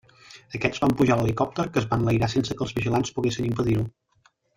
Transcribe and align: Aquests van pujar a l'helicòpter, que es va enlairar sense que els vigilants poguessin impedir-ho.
Aquests 0.59 0.79
van 0.85 0.93
pujar 1.01 1.17
a 1.17 1.17
l'helicòpter, 1.19 1.65
que 1.75 1.81
es 1.81 1.85
va 1.91 1.99
enlairar 2.03 2.29
sense 2.35 2.57
que 2.57 2.65
els 2.67 2.73
vigilants 2.79 3.13
poguessin 3.19 3.49
impedir-ho. 3.51 3.85